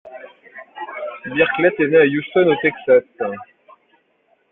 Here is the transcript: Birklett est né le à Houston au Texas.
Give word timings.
Birklett 1.27 1.75
est 1.79 1.83
né 1.83 1.89
le 1.89 2.01
à 2.01 2.05
Houston 2.05 2.47
au 2.47 2.55
Texas. 2.63 3.03